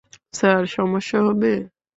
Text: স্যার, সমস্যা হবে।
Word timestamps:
স্যার, 0.33 0.61
সমস্যা 0.67 1.19
হবে। 1.21 1.53